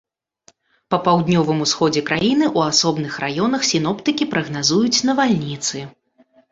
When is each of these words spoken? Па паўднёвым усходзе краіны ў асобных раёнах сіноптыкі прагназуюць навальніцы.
Па 0.93 0.97
паўднёвым 1.07 1.59
усходзе 1.67 2.03
краіны 2.09 2.45
ў 2.55 2.59
асобных 2.73 3.13
раёнах 3.27 3.61
сіноптыкі 3.71 4.29
прагназуюць 4.35 5.01
навальніцы. 5.13 5.77